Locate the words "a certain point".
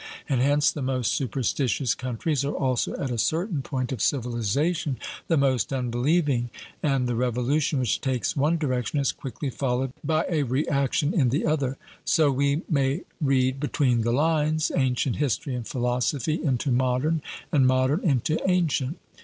3.11-3.91